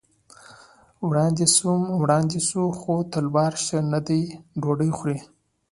[1.99, 4.21] وړاندې ځو، خو تلوار ښه نه دی،
[4.61, 5.19] ډوډۍ خورئ.